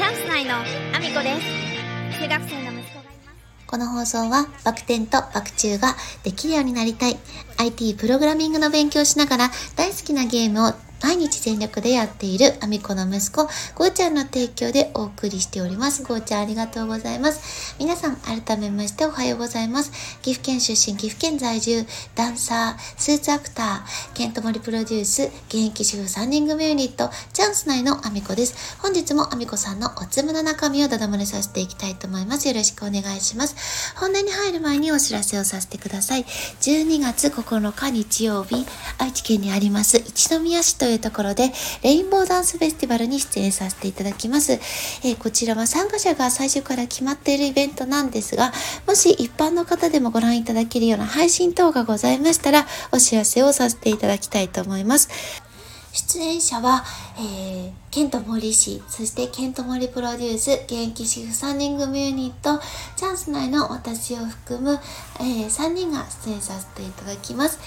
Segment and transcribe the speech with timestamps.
[0.00, 2.20] チャンス内のアミコです。
[2.22, 3.66] 中学生の息子がいます。
[3.66, 7.18] この放送はバク転とバク宙ができるようになりたい。
[7.58, 16.02] IT プログラミングの勉強しながら大好きなゲームを毎日全力でやっているアミコの息子、ゴーちゃんの提供でお送りしております。
[16.02, 17.76] ゴーちゃんありがとうございます。
[17.78, 19.92] 皆さん改めましておはようございます。
[20.22, 28.78] 岐阜県出身、岐阜県在住、ダンサー、スーツアクター、ケントモリプロデュース、現役主婦3人組ユニット、チャンス内のアミコです。
[28.78, 32.46] 本日もアミコさんのおつむの中身をダダ漏れさせていきたいと思います。
[32.48, 33.94] よろしくお願いします。
[33.96, 36.24] 本題に入る前にお知らせをさせてください。
[36.24, 38.66] 12月9日日曜日、
[38.98, 44.52] 愛知県にあります一宮市というところで、レインボーダンスフェスティバルに出演させていただきます。
[44.52, 48.52] えー、こちらは参加者が最初から決まっているイベントなんですが、
[48.86, 55.39] もし一般の方でもご覧いただけるような配信等がございましたら、お知らせをさせていただきたいと思います。
[55.92, 56.84] 出演者は、
[57.18, 62.62] えー、ケントモリ氏、そしてケントモリプロデュース、現役主婦3人組ユニット、
[62.94, 64.78] チャンス内の私を含む、
[65.18, 67.58] えー、3人が出演させていただきます。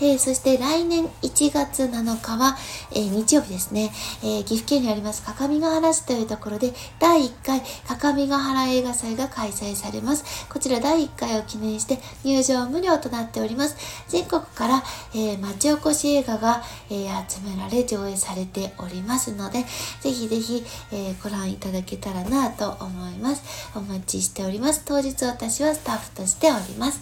[0.00, 2.58] えー、そして来年1月7日は、
[2.92, 3.90] えー、日曜日ですね、
[4.22, 10.46] え岐阜県にあります、各務原市というところで、第1回各務原映画祭が開催されます。
[10.50, 13.76] こちら第1回を記念して入場無料となっております。
[14.08, 14.82] 全国から、
[15.14, 19.64] え町おこし映画が、え集められで上映されておりますので、
[20.00, 23.70] ぜひぜひ、えー、ご覧いただけたらなと思います。
[23.74, 24.82] お待ちしております。
[24.84, 27.00] 当日私はスタッフとしております。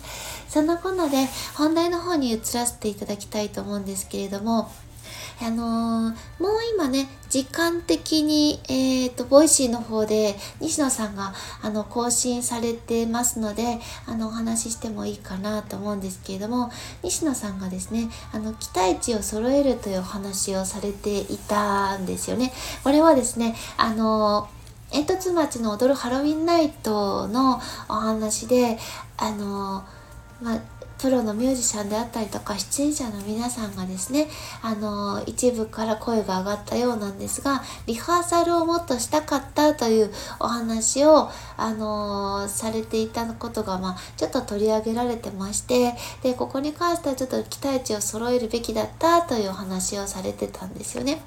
[0.48, 4.70] そんなこんなで本題の方に移らせていただきたいと思うんですけれども、
[5.40, 16.70] あのー、もう今ね、時間的に、えっ、ー、と、ボイシーの方で西野さんが、あの、更新されてますので、あの、お話ししてもいいかなと思うんですけれども、
[17.02, 22.52] 西野さんがですね、あの、期待値を揃えるというお話をされていたんですよね。
[22.82, 24.48] これはですね、あの
[24.90, 28.78] 煙突町の踊るハロウィンナイトのお話で、
[29.16, 29.84] あの
[30.40, 30.60] まあ、
[30.98, 34.26] プロのミュージシャンであったりとか出演者の皆さんがですね
[34.62, 40.10] あの一部から声が上がったようなんですがリハーサルをもっとしたかったという
[40.40, 51.20] お話をあのされていたことが、まあ、ちょっと取り上げられてましてでここに関してはちょっと期待値を揃えるべきだったというお話をされてたんですよね。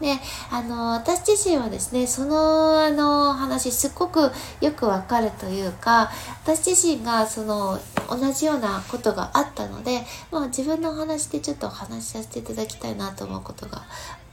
[0.00, 0.16] で
[0.50, 6.10] あの私自身はですねそのあの話すっごくよくわかるというか
[6.42, 7.78] 私自身がその
[8.10, 13.84] 同じようなことがあったので、まあ、自分のお話でちょっとお話しさせていただきたいなと思うことが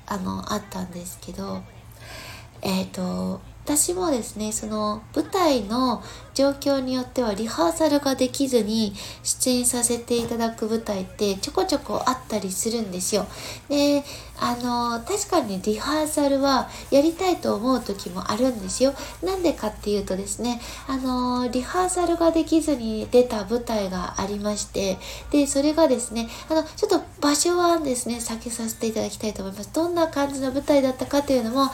[0.05, 1.61] あのあったんですけど
[2.61, 6.01] えっ、ー、と私もですね、その舞台の
[6.37, 8.93] 状況によってはリハーサルができずに
[9.23, 13.25] 出演させていただく舞台ってちょこちょこあったりするんですよ。
[13.69, 14.03] で、
[14.39, 18.93] あの、確かにリハーサルはやりたいと思う時もあるんですよ。
[19.23, 24.99] なんでかっていうとですね、あの、リハーサルができずに出た舞台がありまして、
[25.31, 29.71] で、それがですね、あの、ちょっと場所はですね、避けさせていただきたいと思います。
[29.73, 31.69] どんな感じの舞台だったかっていうのも、あ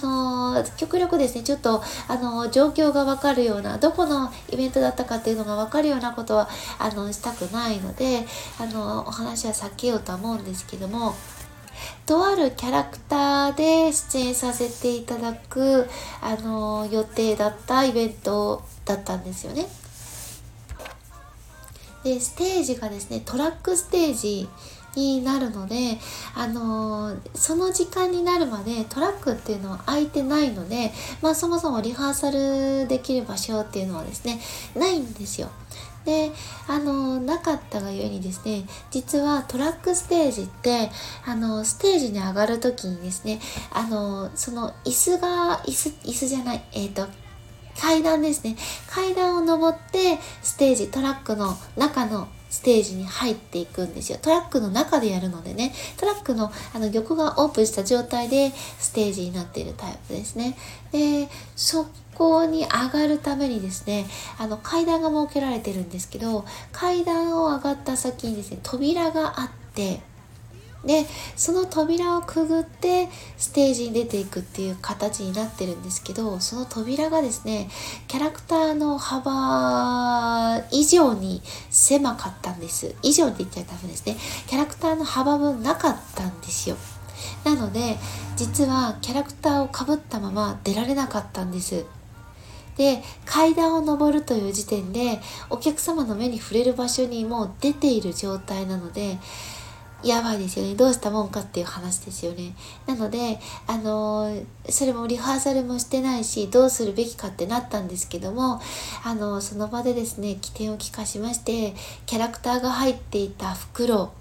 [0.00, 6.48] の、極力ですね、ちょっと、あの、状況がわかるような、どこのイベントだったかっていうのがわかるようなことは、
[6.78, 8.26] あの、したくないので、
[8.60, 11.14] あの、お話は避けようと思うんですけども、
[12.06, 15.88] とあるキャラクターで出演させていただく、
[16.20, 19.66] あの、予定だったイベントだったんですよね。
[22.04, 24.48] で、ステージがですね、トラックステージ
[24.96, 25.98] になるので、
[26.34, 34.40] あのー、その時間になるまでトラックっていうのは空いてないので、まあそもそもリハーサルできる場所っていうのはですね、
[34.74, 35.50] ないんですよ。
[36.04, 36.32] で、
[36.68, 40.90] あの、なかったがゆえにですね、実はトラックステージって、
[41.24, 43.40] あの、ステージに上がるときにですね、
[43.72, 47.06] あの、その椅子が、椅子、椅子じゃない、えっ、ー、と、
[47.80, 48.56] 階段ですね。
[48.88, 54.18] 階段を登ってステージ、トラックの中のステージに入っていくんですよ。
[54.22, 60.56] トラックの中でやるのでね、トラックのあの玉がオープンした状態でステージになっているタイプですね。
[60.92, 64.06] で、そこに上がるためにですね、
[64.38, 70.00] あの階段が設けられてるんですけど、階段を上がった先にですね、扉があって、
[70.86, 71.06] で
[71.36, 77.68] その扉をくぐってステージに出ていくっていう形になってるんですけどその扉がですね
[78.06, 79.30] キャラクターの幅
[80.84, 81.40] 以上に
[81.70, 82.94] 狭かったんです。
[83.02, 84.16] 以上って言っちゃダメですね。
[84.46, 86.76] キャラクターの幅分なかったんですよ。
[87.42, 87.96] なので
[88.36, 91.86] 実はキャラクターをかぶったまま出られなかったんです。
[92.76, 99.18] で階段を上るという時点でお客様の目に触れる場所にもう出ている状態なので
[100.04, 100.74] やばいですよね。
[100.74, 102.54] どうしたもんかっていう話ですよね。
[102.86, 108.60] なので、あのー、それもリハーサルもしてないし、どうするべきかってなったんですけども、
[109.02, 111.74] あのー、その場でですね、起点を利かしまして、
[112.04, 114.12] キャラクターが入っていた袋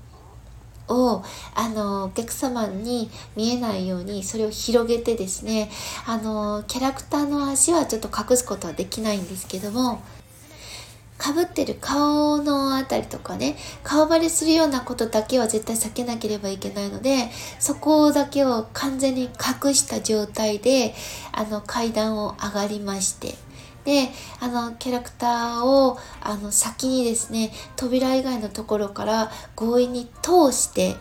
[0.88, 1.24] を、
[1.56, 5.70] あの、お客様に見えないように、それを広げてですね、
[6.06, 10.02] あのキャラクターの足はちょっと隠すことはできないんですけども、
[11.24, 17.30] かぶってる顔のあたりとかね、顔バレするようなことだけは絶対避けなければいけないので、
[17.60, 19.30] そこだけを完全に
[19.64, 20.94] 隠した状態で、
[21.32, 23.36] あの階段を上がりまして、
[23.86, 24.10] で、
[24.42, 30.98] あの、キャラクターを、あの、先にですね、扉以外のところから強引に通して、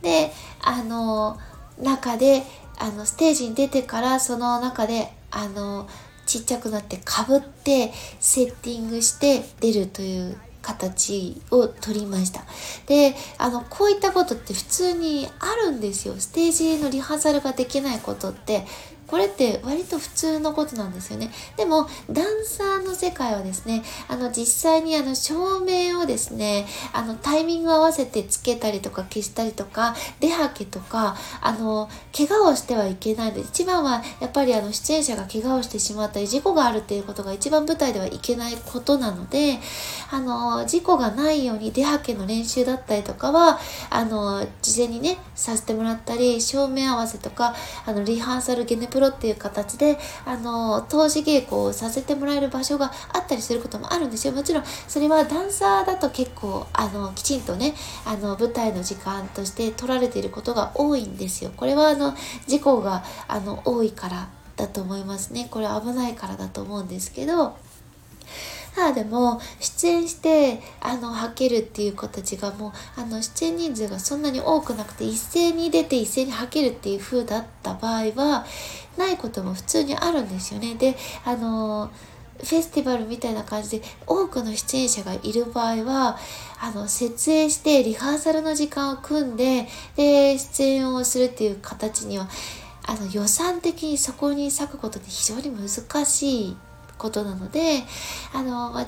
[0.00, 0.32] で、
[0.62, 1.38] あの、
[1.78, 2.42] 中で、
[2.78, 5.86] あの、ステージに出てから、その中で、あの、
[6.28, 7.90] ちっちゃくなってかぶって
[8.20, 12.44] セッティングして出るという形を取りました。
[12.86, 16.14] で、あの、こういったことって普通にあるんですよ。
[16.18, 18.66] ステージのリハーサルができないことって
[19.08, 21.30] これって割と普通のことなんですよね。
[21.56, 39.58] でも、ダンサーの世界はですね、あの、実際にあの、照明をですね、あの、タイミングを合わせてつけたりとか消したりとか、出はけとか、あの、怪我をしてはいけないので、一番はやっぱりあの、出演者が怪我をしてしまったり、事故があるっていうことが一番舞台ではいけないことなので、
[40.10, 43.58] あの、事故がないように出はけの練習だったりとかは、
[43.88, 47.54] あの、事前にね、させてもらったり、照明合わせとか、
[47.86, 54.32] あの、リハーサルゲネププロっていう形で、あの、投資稽古をさせてもらえる場所があったりすることもあるんですよ。
[54.32, 57.74] もちろん、それはダンサーだと結構、あの、きちんとね、
[58.04, 61.52] あの、舞台の時間として取られていることが多いんですよ。
[61.56, 62.14] これは、あの、
[62.48, 65.46] 事故が、あの、多いからだと思いますね。
[65.48, 67.56] これ危ないからだと思うんですけど、
[68.78, 78.46] ただでも出演してあのはけるっていう子たちがもうあの出演人数がそんなに多くなくて一斉に出て一斉にはけるっていう風だった場合は
[78.96, 80.76] ないことも普通にあるんですよね。
[80.76, 81.90] であの
[82.38, 86.16] フェスティバルみたいな感じで多くの出演者がいる場合は
[86.60, 89.66] あの設営してリハーサルの時間を組んで
[89.96, 92.28] で出演をするっていう形には
[92.86, 96.56] あの予算的にそこに割くことって非常に難しい
[96.98, 97.84] ことなので、
[98.34, 98.86] あの、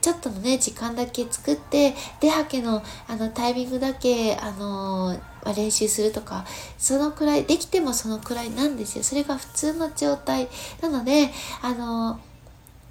[0.00, 6.46] ちょっとのね、時間だけ作って、出はけの、あの、タイミングだけ、あの、ま、練習するとか、
[6.78, 9.04] そのくらい、できてもそのくらいなんですよ。
[9.04, 10.48] それが普通の状態。
[10.80, 11.30] なので、
[11.60, 12.18] あの、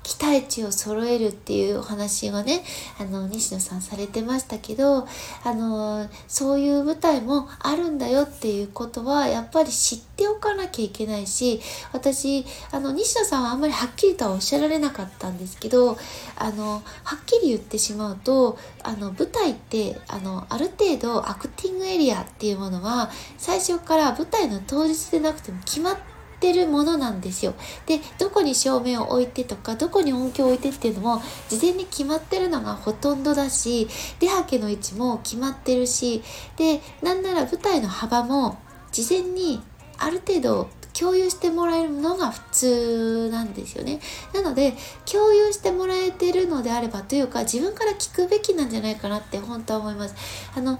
[0.09, 2.63] 期待値を揃えるっていうお話がね、
[2.99, 5.07] あの、西野さんされてましたけど、
[5.43, 11.61] あの、そういう舞台もあるんだよっていうことは、やっぱり知っておかなきゃいけないし、
[11.93, 15.95] 私、あの、西野さんはあんまりはっきりとはおっしゃられなかったんですけど、
[16.37, 27.53] あの、はっきり言ってしまうと、あの、舞台って、あの、ある程度アクティングエリアっていうものは、最初から舞台の当日でなくても決まってってるものなんですよ。
[27.85, 33.89] で、どこに照明を置いてとか、どこに音響を置いてっていうのも、事前に決まってるのがほとんどだし、
[34.19, 36.23] 出はけの位置も決まってるし、
[36.55, 38.57] で、なんなら舞台の幅も、
[38.91, 39.61] 事前に
[39.97, 43.99] ある程度共有してもらえるのが普通なんですよね。
[44.33, 44.75] なので、
[45.05, 50.15] 共有してもらえてるのであればというか、自分から聞くべきなんじゃないかなって本当は思います。
[50.55, 50.79] あの、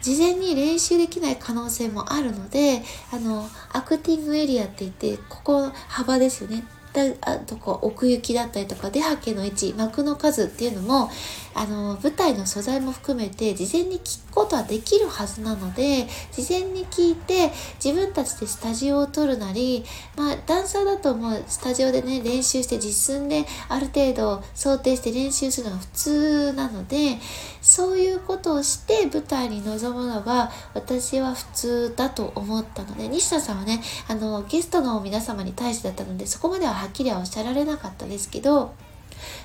[0.00, 2.82] 事前に練習できない可能性もあるので、
[3.12, 6.64] あの、アクティングエリアって言って、ここ幅ですよね。
[6.92, 11.08] だあとこ奥行きだったりとか出はけの位置膜の数っていうのも
[11.54, 17.50] あの舞台の素材も含めて事前に聞くことはできるはずなので事前に聞いて
[17.82, 19.84] 自分たちでスタジオを取るなり
[20.16, 27.18] まあダンサーだともうスタジオでね練習して実寸である程度想定して練習するのが普通なので
[27.60, 38.74] そういうことをして舞台に臨むのが私は普通だと思ったので西田さんはねあのゲストの皆様に対してだったのでそこまでははっきりはおっしゃられなかったですけど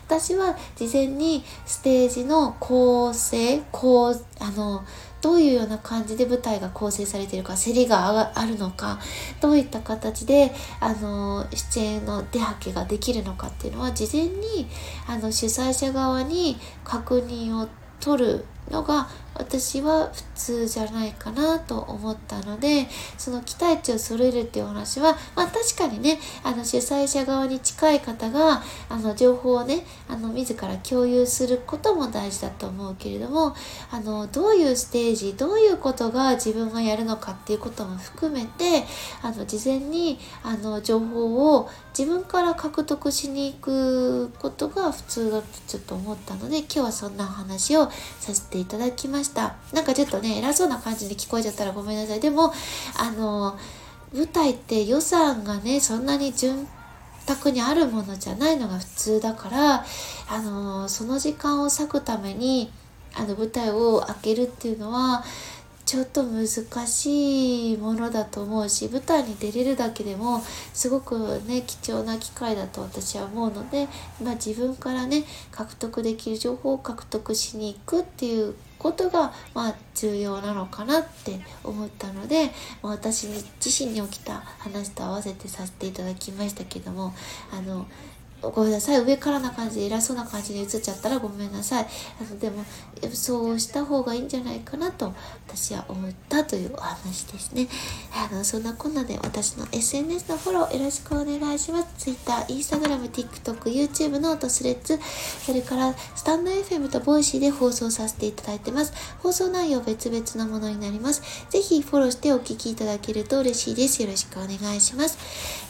[0.07, 4.83] 私は事前にステージの構成こうあの
[5.25, 8.99] どういうような感じで舞台が構成されているか、競りがあるのか、
[9.41, 14.67] どういった形で、あの、出演の出はけができるのかっていうのは、事前に、
[15.07, 17.67] あの、主催者側に確認を
[17.99, 19.07] 取るのが
[19.37, 33.55] 私は普通じゃないかなと思ったのでその期待値を揃えるっていう話はまあ確かにねあの主催者側に近い方があの情報をねあの自ら共有することも大事だと思うけれども
[33.91, 38.85] あのどういうステージどういうことが自分がやるのかっていうことも含めて
[39.21, 49.55] あの事前にあの情報を自分から獲得しに行くことが普通だとちょっと思ったので今日はそんな話をさせてていただきました。
[49.73, 52.19] なんかちょっとね偉そうな感じで聞こえちゃったらごめんなさい。
[52.21, 52.53] でも
[52.97, 53.57] あの
[54.13, 56.67] 舞台って予算がねそんなに潤
[57.25, 59.85] 沢にあるものじゃないのが普通だから
[60.29, 62.71] あのその時間を割くために
[63.13, 65.23] あの舞台を開けるっていうのは
[65.85, 66.47] ちょっと難
[66.87, 70.41] しいものだと思うし舞台に出れるだけでも
[70.73, 73.87] すごくね貴重な機会だと私は思うので、
[74.23, 82.51] まあ、自分からね獲得できる情報を獲得しに行くっていうことが、まあ、重要なのかなって思ったので、
[82.81, 83.27] ま、私
[83.63, 87.13] 自身に起きた話と合わせてさせていただきましたけども
[87.51, 87.85] あの
[88.51, 89.01] ごめんなさい。
[89.01, 91.87] 上からな感じで偉そうな感じで映っちゃったらごめんなさい。
[92.19, 92.63] あのでも
[93.13, 95.13] そうした方がいいんじゃないかなと
[95.47, 97.67] 私は思ったというお話ですね。
[98.13, 101.87] あのそんなこんなで私の SNS のフォローよろしくお願いします。
[101.97, 104.99] Twitter、Instagram、TikTok、YouTube ノートスレッズ
[105.45, 108.93] それからスタンド FM とボイシーで放送させていただいてます。
[109.19, 111.21] 放送内容別々のものになります。
[111.49, 114.01] ぜひフォローしてお聞きいただけると嬉しいです。
[114.01, 115.17] よろしくお願いします、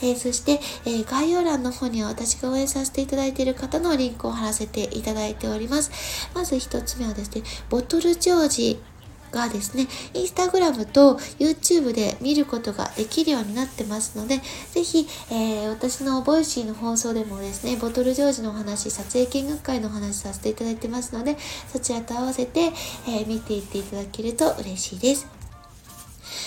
[0.02, 6.30] えー、そして、えー、概要欄の方には私が応援させていただいている方のリンクを貼らせていただいております。
[6.34, 8.82] まず一つ目はですね、ボトルジョージ
[9.32, 14.42] がですね、インスタグラムと YouTube で見ることができるようになってますので、
[14.72, 21.38] ぜひ、えー、私のボイシーの放送でもですね、ボトルジョージのお話、撮影見学会のお話させていただいてますので、
[21.72, 22.72] そちらと合わせて、
[23.08, 25.28] えー、見ていっていただけると嬉しいです。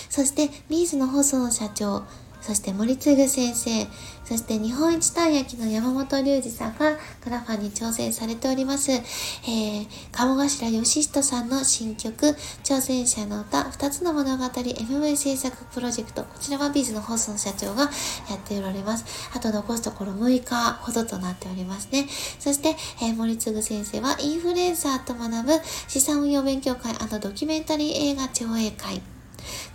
[0.09, 2.03] そして、ミーズの細野社長、
[2.49, 3.87] そして森次先生、
[4.25, 8.91] そして日本一たい焼きの山本隆二さんがクラファンに挑戦されております。
[8.91, 12.29] えー、鴨頭義人さんの新曲、
[12.65, 16.23] 挑戦者の歌、2つの物語 MV 制作プロジェクト。
[16.23, 19.05] こちらはビーズのホースの社長がやっておられます。
[19.37, 22.09] あと残すところ6日ほどとなっておりますね。
[22.39, 22.71] そして、
[23.03, 25.53] えー、森次先生はインフルエンサーと学ぶ
[25.87, 29.18] 資産運用勉強会ドキュメンタリー映画上映会。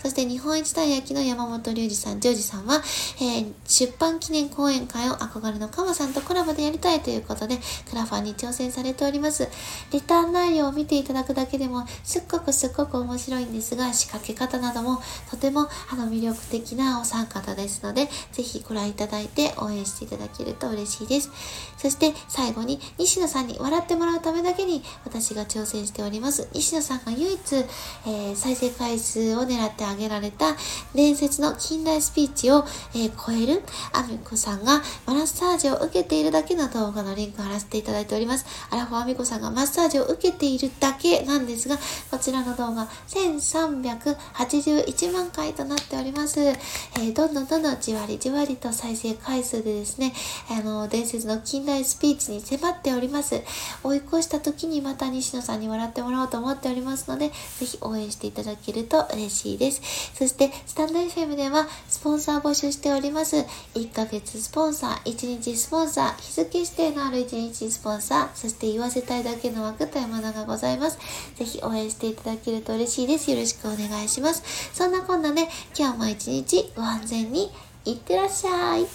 [0.01, 2.81] そして日本一たい焼きの山本隆二さん、ジョージさんは、
[3.19, 9.47] えー、出版記念講演会を憧れのカマさんとコラボでやりたいということで、クラファンに挑戦されております。
[9.91, 21.29] リターン内容を見ていただくだけでも、すっごくすっごく面白いんですが、仕掛け方などもとてもあの魅力的なお三方ですので、ぜひご覧いただいて応援していただけると嬉しいです。
[21.77, 26.47] そして最後に、西野さんに笑ってもらうためだけに私が挑戦しております。
[26.53, 30.55] 西野さんが唯一、えー、再生回数を狙ってあげられた
[30.95, 38.45] 伝説の近代スピーチを、えー、超えるアミコさんがマッサージを受けているだけの動画のリンクを貼らせていただいております。
[38.69, 41.77] アラフォーアミコさんがマッサージを受けているだけなんですが、
[42.11, 46.39] こちらの動画1381万回となっております。
[46.41, 50.13] えー、どんどんどんどんじわりじわりと再生回数でですね、
[50.49, 53.41] あの、伝説の近代スピーチに迫っております。
[53.83, 59.81] 追い越した時にまた西野さんに笑ってもらおうと思っておりますので、ぜひ応援していただけると嬉しいです。
[60.13, 63.37] そして、スタンド FM ではスポンサー募集しております。
[63.75, 70.97] 1ヶ月スポンサー、1日スポンサー、日付指定のある1日スポンサー、そして言わせたいだけの枠というものがございます。
[71.35, 73.31] ぜひ応援していただけると嬉しいです。
[73.31, 74.43] よろしくお願いします。
[74.73, 77.51] そんなこんなで、今日も一日ご安全に
[77.85, 78.85] いってらっしゃい。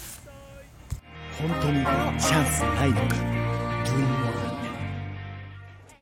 [1.39, 1.85] 本当に
[2.19, 4.18] チャンスないのか